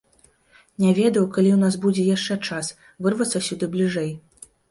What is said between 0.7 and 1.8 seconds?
Не ведаю, калі ў нас